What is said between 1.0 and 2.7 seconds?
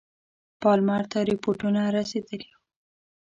ته رپوټونه رسېدلي وه.